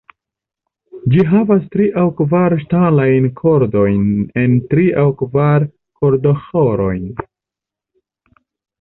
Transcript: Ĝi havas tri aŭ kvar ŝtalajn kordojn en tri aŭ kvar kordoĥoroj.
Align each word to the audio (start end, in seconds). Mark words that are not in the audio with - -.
Ĝi 1.11 1.25
havas 1.33 1.61
tri 1.75 1.85
aŭ 2.03 2.05
kvar 2.21 2.55
ŝtalajn 2.63 3.29
kordojn 3.43 4.09
en 4.47 4.59
tri 4.75 4.89
aŭ 5.05 5.07
kvar 5.23 5.71
kordoĥoroj. 5.71 6.99